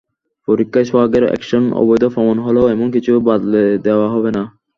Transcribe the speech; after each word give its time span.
পরীক্ষায় 0.47 0.87
সোহাগের 0.89 1.23
অ্যাকশন 1.27 1.63
অবৈধ 1.81 2.03
প্রমাণ 2.13 2.37
হলেও 2.45 2.65
এমন 2.75 2.87
কিছু 2.95 3.11
বাতলে 3.27 3.63
দেওয়া 3.85 4.07
হবে 4.13 4.29
না। 4.37 4.43